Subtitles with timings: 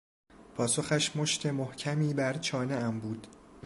[0.55, 3.27] پاسخش مشت محکمی بر چانهام بود.